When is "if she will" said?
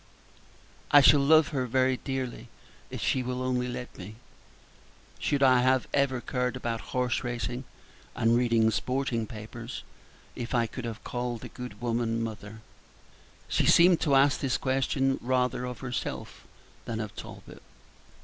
2.89-3.43